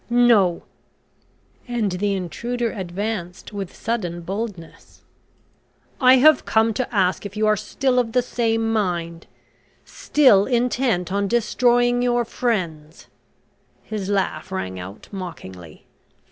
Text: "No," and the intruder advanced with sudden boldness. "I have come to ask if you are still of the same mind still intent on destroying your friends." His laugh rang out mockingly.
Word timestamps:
"No," 0.09 0.63
and 1.67 1.91
the 1.91 2.15
intruder 2.15 2.71
advanced 2.71 3.53
with 3.53 3.75
sudden 3.75 4.21
boldness. 4.21 5.03
"I 5.99 6.15
have 6.17 6.43
come 6.43 6.73
to 6.73 6.91
ask 6.91 7.23
if 7.23 7.37
you 7.37 7.45
are 7.45 7.55
still 7.55 7.99
of 7.99 8.13
the 8.13 8.23
same 8.23 8.73
mind 8.73 9.27
still 9.85 10.47
intent 10.47 11.11
on 11.11 11.27
destroying 11.27 12.01
your 12.01 12.25
friends." 12.25 13.09
His 13.83 14.09
laugh 14.09 14.51
rang 14.51 14.79
out 14.79 15.07
mockingly. 15.11 15.85